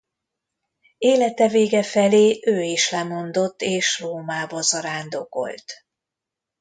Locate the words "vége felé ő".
1.47-2.61